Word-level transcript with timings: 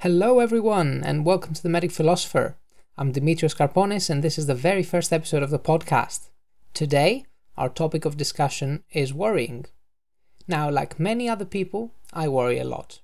Hello, 0.00 0.40
everyone, 0.40 1.02
and 1.02 1.24
welcome 1.24 1.54
to 1.54 1.62
the 1.62 1.70
Medic 1.70 1.90
Philosopher. 1.90 2.58
I'm 2.98 3.14
Dimitrios 3.14 3.56
Karponis, 3.56 4.10
and 4.10 4.22
this 4.22 4.36
is 4.36 4.44
the 4.44 4.54
very 4.54 4.82
first 4.82 5.10
episode 5.10 5.42
of 5.42 5.48
the 5.48 5.58
podcast. 5.58 6.28
Today, 6.74 7.24
our 7.56 7.70
topic 7.70 8.04
of 8.04 8.18
discussion 8.18 8.84
is 8.92 9.14
worrying. 9.14 9.64
Now, 10.46 10.68
like 10.70 11.00
many 11.00 11.30
other 11.30 11.46
people, 11.46 11.94
I 12.12 12.28
worry 12.28 12.58
a 12.58 12.64
lot. 12.64 13.00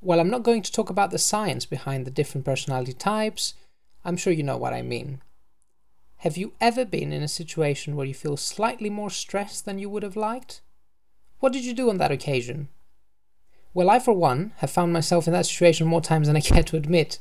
While 0.00 0.20
I'm 0.20 0.28
not 0.28 0.42
going 0.42 0.60
to 0.60 0.70
talk 0.70 0.90
about 0.90 1.12
the 1.12 1.18
science 1.18 1.64
behind 1.64 2.06
the 2.06 2.10
different 2.10 2.44
personality 2.44 2.92
types, 2.92 3.54
I'm 4.04 4.18
sure 4.18 4.32
you 4.32 4.42
know 4.42 4.58
what 4.58 4.74
I 4.74 4.82
mean. 4.82 5.22
Have 6.18 6.36
you 6.36 6.52
ever 6.60 6.84
been 6.84 7.10
in 7.10 7.22
a 7.22 7.28
situation 7.28 7.96
where 7.96 8.06
you 8.06 8.14
feel 8.14 8.36
slightly 8.36 8.90
more 8.90 9.10
stressed 9.10 9.64
than 9.64 9.78
you 9.78 9.88
would 9.88 10.02
have 10.02 10.14
liked? 10.14 10.60
What 11.40 11.54
did 11.54 11.64
you 11.64 11.72
do 11.72 11.88
on 11.88 11.96
that 11.96 12.12
occasion? 12.12 12.68
Well, 13.74 13.90
I, 13.90 13.98
for 13.98 14.14
one, 14.14 14.52
have 14.56 14.70
found 14.70 14.92
myself 14.92 15.26
in 15.26 15.32
that 15.34 15.46
situation 15.46 15.86
more 15.86 16.00
times 16.00 16.26
than 16.26 16.36
I 16.36 16.40
care 16.52 16.62
to 16.64 16.76
admit. 16.76 17.18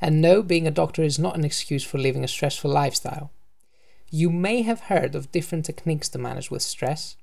And 0.00 0.20
no, 0.20 0.42
being 0.42 0.66
a 0.66 0.70
doctor 0.70 1.02
is 1.02 1.18
not 1.18 1.36
an 1.36 1.44
excuse 1.44 1.84
for 1.84 1.98
living 1.98 2.22
a 2.22 2.28
stressful 2.28 2.70
lifestyle. 2.70 3.32
You 4.10 4.30
may 4.30 4.62
have 4.62 4.80
heard 4.82 5.14
of 5.14 5.32
different 5.32 5.64
techniques 5.64 6.08
to 6.10 6.18
manage 6.18 6.50
with 6.50 6.62
stress. 6.62 7.16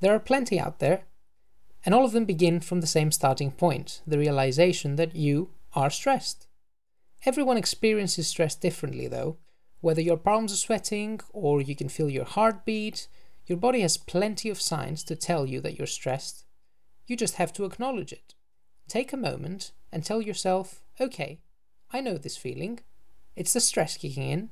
There 0.00 0.14
are 0.14 0.20
plenty 0.20 0.60
out 0.60 0.78
there, 0.78 1.04
and 1.84 1.94
all 1.94 2.04
of 2.04 2.12
them 2.12 2.24
begin 2.24 2.60
from 2.60 2.80
the 2.80 2.86
same 2.86 3.10
starting 3.10 3.50
point 3.50 4.02
the 4.06 4.18
realization 4.18 4.96
that 4.96 5.16
you 5.16 5.50
are 5.74 5.90
stressed. 5.90 6.46
Everyone 7.24 7.56
experiences 7.56 8.28
stress 8.28 8.54
differently, 8.54 9.08
though. 9.08 9.38
Whether 9.80 10.02
your 10.02 10.18
palms 10.18 10.52
are 10.52 10.56
sweating 10.56 11.20
or 11.32 11.60
you 11.60 11.74
can 11.74 11.88
feel 11.88 12.10
your 12.10 12.24
heartbeat, 12.24 13.08
your 13.46 13.58
body 13.58 13.80
has 13.80 13.96
plenty 13.96 14.50
of 14.50 14.60
signs 14.60 15.02
to 15.04 15.16
tell 15.16 15.46
you 15.46 15.60
that 15.62 15.78
you're 15.78 15.86
stressed 15.86 16.44
you 17.10 17.16
just 17.16 17.34
have 17.34 17.52
to 17.54 17.64
acknowledge 17.64 18.12
it. 18.12 18.34
Take 18.88 19.12
a 19.12 19.16
moment 19.16 19.72
and 19.92 20.04
tell 20.04 20.22
yourself, 20.22 20.80
okay, 21.00 21.40
I 21.92 22.00
know 22.00 22.16
this 22.16 22.36
feeling. 22.36 22.80
It's 23.34 23.52
the 23.52 23.60
stress 23.60 23.96
kicking 23.96 24.30
in. 24.30 24.50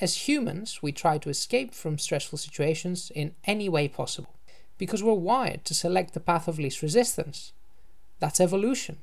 As 0.00 0.28
humans, 0.28 0.80
we 0.82 0.90
try 0.90 1.18
to 1.18 1.30
escape 1.30 1.72
from 1.74 1.98
stressful 1.98 2.38
situations 2.38 3.12
in 3.14 3.34
any 3.44 3.68
way 3.68 3.86
possible 3.86 4.34
because 4.76 5.02
we're 5.02 5.12
wired 5.12 5.64
to 5.66 5.74
select 5.74 6.14
the 6.14 6.20
path 6.20 6.48
of 6.48 6.58
least 6.58 6.82
resistance. 6.82 7.52
That's 8.18 8.40
evolution. 8.40 8.98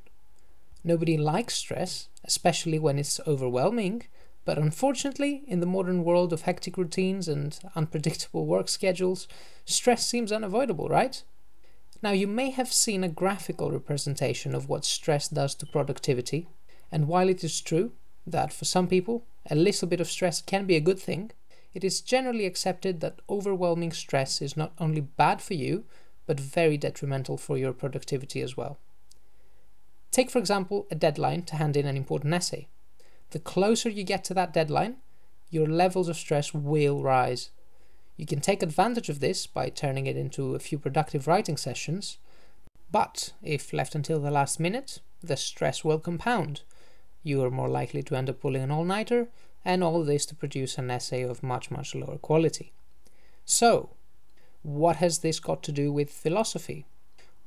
Nobody 0.84 1.18
likes 1.18 1.56
stress, 1.56 2.10
especially 2.24 2.80
when 2.80 3.00
it's 3.00 3.20
overwhelming, 3.26 4.04
but 4.44 4.58
unfortunately, 4.58 5.44
in 5.48 5.60
the 5.60 5.66
modern 5.66 6.04
world 6.04 6.32
of 6.32 6.44
hectic 6.44 6.78
routines 6.78 7.28
and 7.28 7.58
unpredictable 7.76 8.46
work 8.46 8.68
schedules, 8.68 9.28
stress 9.66 10.06
seems 10.06 10.32
unavoidable, 10.32 10.88
right? 10.88 11.24
Now, 12.02 12.12
you 12.12 12.28
may 12.28 12.52
have 12.52 12.72
seen 12.72 13.04
a 13.04 13.10
graphical 13.10 13.72
representation 13.72 14.54
of 14.54 14.70
what 14.70 14.86
stress 14.86 15.28
does 15.28 15.56
to 15.56 15.66
productivity, 15.66 16.48
and 16.92 17.08
while 17.08 17.30
it 17.30 17.44
is 17.44 17.62
true 17.62 17.94
that 18.28 18.54
for 18.54 18.66
some 18.66 18.88
people 18.88 19.26
a 19.50 19.56
little 19.56 19.88
bit 19.88 20.02
of 20.02 20.10
stress 20.10 20.42
can 20.42 20.66
be 20.66 20.76
a 20.76 20.82
good 20.82 21.00
thing, 21.00 21.32
it 21.74 21.84
is 21.84 22.02
generally 22.02 22.46
accepted 22.46 23.02
that 23.02 23.22
overwhelming 23.30 23.92
stress 23.92 24.42
is 24.42 24.56
not 24.56 24.74
only 24.80 25.02
bad 25.02 25.42
for 25.42 25.54
you, 25.54 25.86
but 26.26 26.40
very 26.40 26.78
detrimental 26.78 27.38
for 27.38 27.58
your 27.58 27.74
productivity 27.74 28.42
as 28.42 28.56
well. 28.58 28.78
Take, 30.12 30.32
for 30.32 30.40
example, 30.40 30.88
a 30.90 30.96
deadline 30.96 31.44
to 31.44 31.58
hand 31.58 31.76
in 31.76 31.86
an 31.86 31.98
important 31.98 32.34
essay. 32.34 32.68
The 33.32 33.40
closer 33.40 33.90
you 33.90 34.04
get 34.04 34.24
to 34.26 34.34
that 34.36 34.54
deadline, 34.54 34.98
your 35.50 35.68
levels 35.68 36.08
of 36.08 36.16
stress 36.16 36.54
will 36.54 37.04
rise. 37.04 37.50
You 38.18 38.26
can 38.26 38.40
take 38.40 38.64
advantage 38.64 39.10
of 39.10 39.20
this 39.20 39.46
by 39.46 39.70
turning 39.70 40.08
it 40.08 40.16
into 40.16 40.56
a 40.56 40.60
few 40.60 40.80
productive 40.80 41.28
writing 41.28 41.58
sessions, 41.58 42.18
but 42.92 43.34
if 43.44 43.74
left 43.74 43.96
until 43.96 44.20
the 44.20 44.32
last 44.32 44.60
minute, 44.60 45.00
the 45.22 45.36
stress 45.36 45.84
will 45.84 46.00
compound. 46.00 46.62
You 47.24 47.44
are 47.44 47.52
more 47.52 47.68
likely 47.68 48.04
to 48.04 48.16
end 48.16 48.30
up 48.30 48.40
pulling 48.40 48.62
an 48.62 48.72
all 48.72 48.86
nighter, 48.86 49.28
and 49.66 49.84
all 49.84 50.04
this 50.04 50.26
to 50.28 50.36
produce 50.36 50.78
an 50.78 50.92
essay 50.92 51.24
of 51.24 51.44
much, 51.44 51.72
much 51.72 51.96
lower 51.96 52.18
quality. 52.18 52.72
So, 53.44 53.90
what 54.62 54.98
has 54.98 55.20
this 55.20 55.40
got 55.40 55.64
to 55.64 55.72
do 55.72 55.92
with 55.92 56.10
philosophy? 56.10 56.86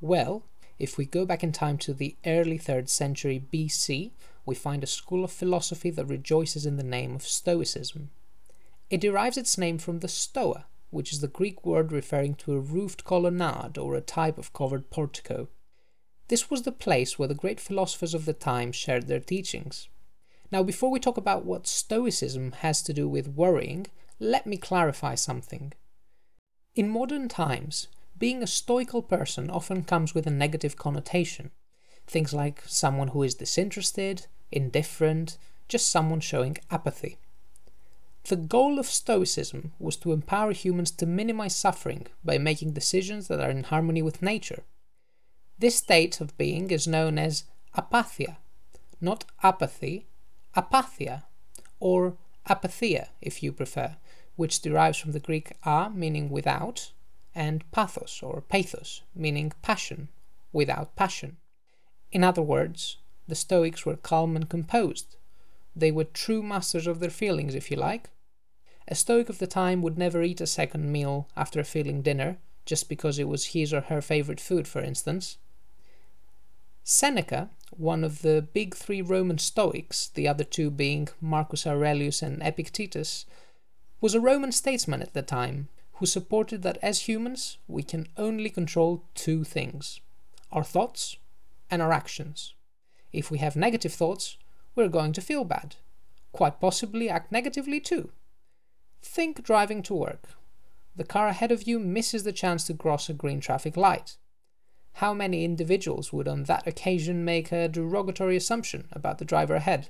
Well, 0.01 0.43
if 0.77 0.97
we 0.97 1.05
go 1.05 1.25
back 1.25 1.43
in 1.43 1.51
time 1.51 1.77
to 1.79 1.93
the 1.93 2.15
early 2.25 2.59
3rd 2.59 2.89
century 2.89 3.43
BC, 3.51 4.11
we 4.45 4.55
find 4.55 4.83
a 4.83 4.87
school 4.87 5.23
of 5.23 5.31
philosophy 5.31 5.89
that 5.91 6.05
rejoices 6.05 6.65
in 6.65 6.77
the 6.77 6.83
name 6.83 7.15
of 7.15 7.23
Stoicism. 7.23 8.09
It 8.89 9.01
derives 9.01 9.37
its 9.37 9.57
name 9.57 9.77
from 9.77 9.99
the 9.99 10.07
stoa, 10.07 10.65
which 10.89 11.13
is 11.13 11.21
the 11.21 11.27
Greek 11.27 11.63
word 11.63 11.91
referring 11.91 12.33
to 12.35 12.53
a 12.53 12.59
roofed 12.59 13.03
colonnade 13.03 13.77
or 13.77 13.93
a 13.93 14.01
type 14.01 14.37
of 14.37 14.53
covered 14.53 14.89
portico. 14.89 15.47
This 16.27 16.49
was 16.49 16.63
the 16.63 16.71
place 16.71 17.17
where 17.17 17.27
the 17.27 17.35
great 17.35 17.59
philosophers 17.59 18.13
of 18.13 18.25
the 18.25 18.33
time 18.33 18.71
shared 18.71 19.07
their 19.07 19.19
teachings. 19.19 19.89
Now, 20.51 20.63
before 20.63 20.89
we 20.89 20.99
talk 20.99 21.17
about 21.17 21.45
what 21.45 21.67
Stoicism 21.67 22.53
has 22.59 22.81
to 22.83 22.93
do 22.93 23.07
with 23.07 23.27
worrying, 23.27 23.87
let 24.19 24.47
me 24.47 24.57
clarify 24.57 25.15
something. 25.15 25.73
In 26.75 26.89
modern 26.89 27.27
times, 27.27 27.87
being 28.17 28.41
a 28.41 28.47
stoical 28.47 29.01
person 29.01 29.49
often 29.49 29.83
comes 29.83 30.15
with 30.15 30.25
a 30.25 30.31
negative 30.31 30.75
connotation. 30.75 31.51
Things 32.07 32.33
like 32.33 32.63
someone 32.65 33.09
who 33.09 33.21
is 33.21 33.35
disinterested, 33.35 34.25
indifferent, 34.51 35.37
just 35.67 35.91
someone 35.91 36.19
showing 36.19 36.57
apathy. 36.71 37.17
The 38.29 38.35
goal 38.35 38.77
of 38.77 38.85
Stoicism 38.85 39.71
was 39.79 39.97
to 39.97 40.11
empower 40.11 40.51
humans 40.51 40.91
to 40.91 41.07
minimize 41.07 41.55
suffering 41.55 42.05
by 42.23 42.37
making 42.37 42.73
decisions 42.73 43.27
that 43.27 43.39
are 43.39 43.49
in 43.49 43.63
harmony 43.63 44.03
with 44.03 44.21
nature. 44.21 44.61
This 45.57 45.77
state 45.77 46.21
of 46.21 46.37
being 46.37 46.69
is 46.69 46.87
known 46.87 47.17
as 47.17 47.45
apatheia, 47.75 48.37
not 49.01 49.25
apathy, 49.41 50.05
apatheia, 50.55 51.23
or 51.79 52.17
apatheia 52.47 53.07
if 53.19 53.41
you 53.41 53.51
prefer, 53.51 53.95
which 54.35 54.61
derives 54.61 54.99
from 54.99 55.13
the 55.13 55.19
Greek 55.19 55.53
a 55.63 55.89
meaning 55.89 56.29
without 56.29 56.91
and 57.33 57.63
pathos 57.71 58.21
or 58.21 58.41
pathos 58.41 59.01
meaning 59.15 59.53
passion, 59.63 60.07
without 60.53 60.95
passion. 60.95 61.37
In 62.11 62.23
other 62.23 62.43
words, 62.43 62.97
the 63.27 63.33
Stoics 63.33 63.87
were 63.87 63.95
calm 63.95 64.35
and 64.35 64.47
composed. 64.47 65.15
They 65.75 65.91
were 65.91 66.03
true 66.03 66.43
masters 66.43 66.85
of 66.85 66.99
their 66.99 67.09
feelings, 67.09 67.55
if 67.55 67.71
you 67.71 67.77
like, 67.77 68.11
a 68.89 68.95
Stoic 68.95 69.29
of 69.29 69.37
the 69.37 69.47
time 69.47 69.83
would 69.83 69.99
never 69.99 70.23
eat 70.23 70.41
a 70.41 70.47
second 70.47 70.91
meal 70.91 71.29
after 71.37 71.59
a 71.59 71.63
filling 71.63 72.01
dinner, 72.01 72.37
just 72.65 72.89
because 72.89 73.19
it 73.19 73.27
was 73.27 73.53
his 73.53 73.71
or 73.71 73.81
her 73.81 74.01
favorite 74.01 74.39
food, 74.39 74.67
for 74.67 74.81
instance. 74.81 75.37
Seneca, 76.83 77.51
one 77.69 78.03
of 78.03 78.23
the 78.23 78.47
big 78.51 78.75
three 78.75 79.01
Roman 79.03 79.37
Stoics, 79.37 80.07
the 80.07 80.27
other 80.27 80.43
two 80.43 80.71
being 80.71 81.07
Marcus 81.21 81.67
Aurelius 81.67 82.23
and 82.23 82.41
Epictetus, 82.41 83.27
was 84.01 84.15
a 84.15 84.19
Roman 84.19 84.51
statesman 84.51 85.03
at 85.03 85.13
the 85.13 85.21
time 85.21 85.67
who 85.93 86.07
supported 86.07 86.63
that 86.63 86.79
as 86.81 87.01
humans 87.01 87.59
we 87.67 87.83
can 87.83 88.07
only 88.17 88.49
control 88.49 89.03
two 89.13 89.43
things 89.43 90.01
our 90.51 90.63
thoughts 90.63 91.15
and 91.69 91.79
our 91.79 91.91
actions. 91.91 92.55
If 93.13 93.29
we 93.29 93.37
have 93.37 93.55
negative 93.55 93.93
thoughts, 93.93 94.37
we're 94.73 94.87
going 94.87 95.13
to 95.13 95.21
feel 95.21 95.43
bad, 95.43 95.75
quite 96.31 96.59
possibly 96.59 97.07
act 97.07 97.31
negatively 97.31 97.79
too. 97.79 98.09
Think 99.01 99.43
driving 99.43 99.81
to 99.83 99.93
work. 99.93 100.29
The 100.95 101.03
car 101.03 101.27
ahead 101.27 101.51
of 101.51 101.63
you 101.63 101.79
misses 101.79 102.23
the 102.23 102.33
chance 102.33 102.65
to 102.65 102.73
cross 102.73 103.09
a 103.09 103.13
green 103.13 103.39
traffic 103.39 103.77
light. 103.77 104.17
How 104.93 105.13
many 105.13 105.45
individuals 105.45 106.11
would 106.11 106.27
on 106.27 106.43
that 106.43 106.67
occasion 106.67 107.23
make 107.23 107.51
a 107.51 107.69
derogatory 107.69 108.35
assumption 108.35 108.89
about 108.91 109.17
the 109.17 109.25
driver 109.25 109.55
ahead? 109.55 109.89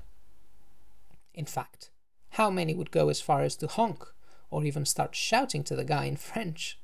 In 1.34 1.46
fact, 1.46 1.90
how 2.32 2.52
many 2.52 2.76
would 2.76 2.92
go 2.92 3.10
as 3.10 3.22
far 3.22 3.42
as 3.42 3.56
to 3.58 3.68
honk 3.68 4.06
or 4.52 4.64
even 4.64 4.86
start 4.86 5.16
shouting 5.16 5.64
to 5.64 5.76
the 5.76 5.84
guy 5.84 6.06
in 6.06 6.16
French? 6.16 6.80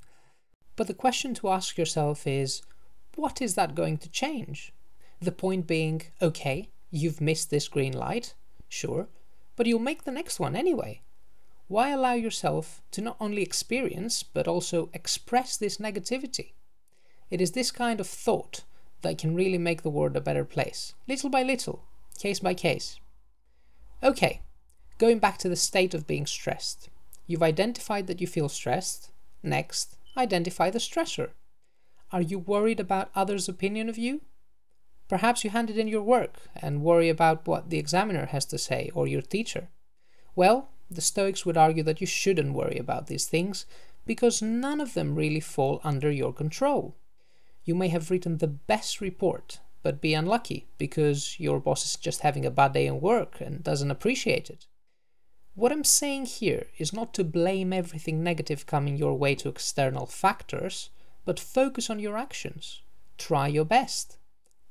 But 0.76 0.88
the 0.88 0.94
question 0.94 1.36
to 1.36 1.50
ask 1.50 1.78
yourself 1.78 2.26
is 2.26 2.64
what 3.16 3.42
is 3.42 3.56
that 3.56 3.76
going 3.76 3.98
to 4.00 4.10
change? 4.10 4.74
The 5.22 5.32
point 5.32 5.68
being, 5.68 6.02
okay, 6.22 6.70
you've 6.90 7.22
missed 7.22 7.50
this 7.50 7.68
green 7.68 7.94
light, 7.94 8.34
sure, 8.68 9.08
but 9.56 9.68
you'll 9.68 9.80
make 9.80 10.04
the 10.04 10.12
next 10.12 10.40
one 10.40 10.56
anyway 10.56 11.02
why 11.68 11.90
allow 11.90 12.14
yourself 12.14 12.82
to 12.92 13.02
not 13.02 13.18
only 13.20 13.42
experience 13.42 14.24
but 14.24 14.48
also 14.48 14.90
express 14.94 15.58
this 15.58 15.78
negativity? 15.78 16.54
It 17.30 17.42
is 17.42 17.52
this 17.52 17.72
kind 17.72 18.00
of 18.00 18.08
thought 18.08 18.64
that 19.02 19.18
can 19.18 19.36
really 19.36 19.58
make 19.58 19.82
the 19.82 19.90
world 19.90 20.16
a 20.16 20.22
better 20.22 20.46
place, 20.46 20.94
little 21.08 21.30
by 21.30 21.44
little, 21.44 21.84
case 22.20 22.40
by 22.40 22.54
case. 22.54 23.00
Okay, 24.04 24.42
going 24.98 25.20
back 25.20 25.38
to 25.40 25.50
the 25.50 25.56
state 25.56 25.94
of 25.94 26.08
being 26.08 26.26
stressed. 26.26 26.90
You've 27.28 27.44
identified 27.44 28.08
that 28.08 28.22
you 28.22 28.28
feel 28.28 28.50
stressed. 28.50 29.10
Next, 29.42 29.98
identify 30.16 30.70
the 30.70 30.80
stressor. 30.80 31.32
Are 32.12 32.22
you 32.22 32.38
worried 32.40 32.80
about 32.80 33.10
others' 33.16 33.50
opinion 33.50 33.90
of 33.90 33.98
you? 33.98 34.22
Perhaps 35.08 35.44
you 35.44 35.50
handed 35.50 35.78
in 35.78 35.88
your 35.88 36.02
work 36.04 36.36
and 36.56 36.84
worry 36.84 37.10
about 37.10 37.48
what 37.48 37.70
the 37.70 37.78
examiner 37.78 38.28
has 38.28 38.46
to 38.46 38.58
say 38.58 38.92
or 38.94 39.08
your 39.08 39.22
teacher. 39.22 39.70
Well, 40.36 40.70
the 40.90 41.02
Stoics 41.02 41.46
would 41.46 41.58
argue 41.58 41.84
that 41.84 42.02
you 42.02 42.08
shouldn't 42.08 42.54
worry 42.54 42.78
about 42.78 43.08
these 43.08 43.26
things 43.26 43.66
because 44.06 44.42
none 44.42 44.80
of 44.80 44.94
them 44.94 45.16
really 45.16 45.40
fall 45.40 45.82
under 45.84 46.12
your 46.12 46.34
control. 46.34 46.96
You 47.64 47.76
may 47.76 47.88
have 47.88 48.12
written 48.12 48.38
the 48.38 48.48
best 48.48 49.02
report, 49.02 49.60
but 49.82 50.02
be 50.02 50.14
unlucky 50.14 50.68
because 50.78 51.40
your 51.40 51.60
boss 51.60 51.86
is 51.86 51.96
just 51.96 52.22
having 52.22 52.46
a 52.46 52.52
bad 52.52 52.74
day 52.74 52.86
in 52.86 53.02
work 53.02 53.42
and 53.42 53.64
doesn't 53.64 53.92
appreciate 53.92 54.50
it. 54.50 54.68
What 55.56 55.72
I'm 55.72 55.84
saying 55.84 56.26
here 56.26 56.68
is 56.78 56.94
not 56.94 57.14
to 57.14 57.24
blame 57.24 57.72
everything 57.72 58.22
negative 58.22 58.66
coming 58.66 58.98
your 58.98 59.18
way 59.18 59.36
to 59.36 59.50
external 59.50 60.06
factors, 60.06 60.90
but 61.24 61.40
focus 61.40 61.90
on 61.90 62.00
your 62.00 62.18
actions. 62.18 62.82
Try 63.18 63.48
your 63.48 63.66
best. 63.66 64.18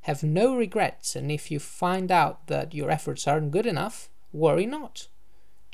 Have 0.02 0.22
no 0.22 0.54
regrets, 0.54 1.16
and 1.16 1.32
if 1.32 1.50
you 1.50 1.58
find 1.58 2.12
out 2.12 2.48
that 2.48 2.74
your 2.74 2.90
efforts 2.90 3.26
aren't 3.26 3.50
good 3.50 3.64
enough, 3.64 4.10
worry 4.32 4.66
not. 4.66 5.08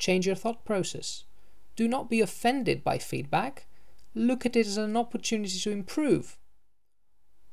Change 0.01 0.25
your 0.25 0.35
thought 0.35 0.65
process. 0.65 1.25
Do 1.75 1.87
not 1.87 2.09
be 2.09 2.21
offended 2.21 2.83
by 2.83 2.97
feedback. 2.97 3.67
Look 4.15 4.47
at 4.47 4.55
it 4.55 4.65
as 4.65 4.77
an 4.77 4.97
opportunity 4.97 5.59
to 5.59 5.69
improve. 5.69 6.39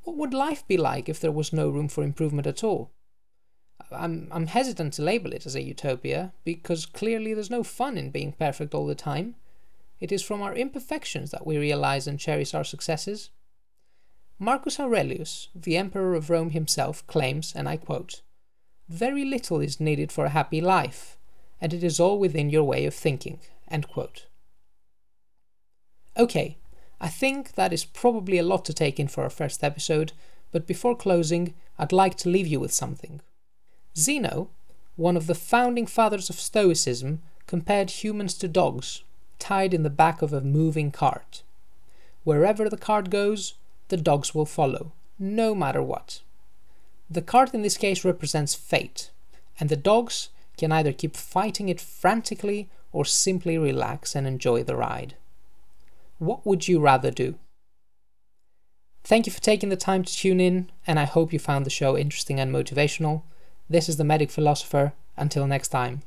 What 0.04 0.16
would 0.16 0.32
life 0.32 0.66
be 0.66 0.78
like 0.78 1.10
if 1.10 1.20
there 1.20 1.30
was 1.30 1.52
no 1.52 1.68
room 1.68 1.88
for 1.88 2.02
improvement 2.02 2.46
at 2.46 2.64
all? 2.64 2.90
I'm, 3.92 4.28
I'm 4.30 4.46
hesitant 4.46 4.94
to 4.94 5.02
label 5.02 5.34
it 5.34 5.44
as 5.44 5.54
a 5.54 5.62
utopia 5.62 6.32
because 6.42 6.86
clearly 6.86 7.34
there's 7.34 7.50
no 7.50 7.62
fun 7.62 7.98
in 7.98 8.10
being 8.10 8.32
perfect 8.32 8.72
all 8.72 8.86
the 8.86 8.94
time. 8.94 9.34
It 10.00 10.10
is 10.10 10.22
from 10.22 10.40
our 10.40 10.54
imperfections 10.54 11.30
that 11.32 11.46
we 11.46 11.58
realize 11.58 12.06
and 12.06 12.18
cherish 12.18 12.54
our 12.54 12.64
successes. 12.64 13.28
Marcus 14.38 14.80
Aurelius, 14.80 15.48
the 15.54 15.76
Emperor 15.76 16.14
of 16.14 16.30
Rome 16.30 16.50
himself, 16.50 17.06
claims, 17.06 17.52
and 17.54 17.68
I 17.68 17.76
quote, 17.76 18.22
Very 18.88 19.26
little 19.26 19.60
is 19.60 19.80
needed 19.80 20.10
for 20.10 20.24
a 20.24 20.30
happy 20.30 20.62
life, 20.62 21.17
and 21.60 21.72
it 21.72 21.82
is 21.82 22.00
all 22.00 22.18
within 22.18 22.50
your 22.50 22.64
way 22.64 22.86
of 22.86 22.94
thinking. 22.94 23.40
Okay, 26.16 26.56
I 27.00 27.08
think 27.08 27.54
that 27.54 27.72
is 27.72 27.84
probably 27.84 28.38
a 28.38 28.42
lot 28.42 28.64
to 28.64 28.72
take 28.72 28.98
in 28.98 29.08
for 29.08 29.22
our 29.22 29.30
first 29.30 29.62
episode, 29.62 30.12
but 30.50 30.66
before 30.66 30.96
closing, 30.96 31.54
I'd 31.78 31.92
like 31.92 32.16
to 32.18 32.28
leave 32.28 32.46
you 32.46 32.58
with 32.58 32.72
something. 32.72 33.20
Zeno, 33.96 34.50
one 34.96 35.16
of 35.16 35.26
the 35.26 35.34
founding 35.34 35.86
fathers 35.86 36.28
of 36.28 36.40
Stoicism, 36.40 37.22
compared 37.46 37.90
humans 37.90 38.34
to 38.34 38.48
dogs, 38.48 39.02
tied 39.38 39.72
in 39.72 39.84
the 39.84 39.90
back 39.90 40.22
of 40.22 40.32
a 40.32 40.40
moving 40.40 40.90
cart. 40.90 41.42
Wherever 42.24 42.68
the 42.68 42.76
cart 42.76 43.10
goes, 43.10 43.54
the 43.88 43.96
dogs 43.96 44.34
will 44.34 44.44
follow, 44.44 44.92
no 45.18 45.54
matter 45.54 45.82
what. 45.82 46.20
The 47.08 47.22
cart 47.22 47.54
in 47.54 47.62
this 47.62 47.76
case 47.76 48.04
represents 48.04 48.54
fate, 48.54 49.10
and 49.60 49.68
the 49.68 49.76
dogs 49.76 50.28
can 50.58 50.72
either 50.72 50.92
keep 50.92 51.16
fighting 51.16 51.68
it 51.68 51.80
frantically 51.80 52.68
or 52.92 53.04
simply 53.04 53.56
relax 53.56 54.14
and 54.14 54.26
enjoy 54.26 54.62
the 54.62 54.76
ride. 54.76 55.14
What 56.18 56.44
would 56.44 56.68
you 56.68 56.80
rather 56.80 57.10
do? 57.10 57.36
Thank 59.04 59.26
you 59.26 59.32
for 59.32 59.40
taking 59.40 59.68
the 59.68 59.76
time 59.76 60.04
to 60.04 60.12
tune 60.12 60.40
in, 60.40 60.70
and 60.86 60.98
I 60.98 61.04
hope 61.04 61.32
you 61.32 61.38
found 61.38 61.64
the 61.64 61.70
show 61.70 61.96
interesting 61.96 62.38
and 62.40 62.52
motivational. 62.52 63.22
This 63.70 63.88
is 63.88 63.96
the 63.96 64.04
Medic 64.04 64.30
Philosopher. 64.30 64.92
Until 65.18 65.48
next 65.48 65.68
time. 65.68 66.02